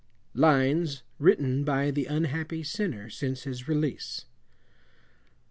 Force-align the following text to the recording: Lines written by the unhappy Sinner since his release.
Lines 0.33 1.03
written 1.19 1.63
by 1.63 1.91
the 1.91 2.07
unhappy 2.07 2.63
Sinner 2.63 3.07
since 3.11 3.43
his 3.43 3.67
release. 3.67 4.25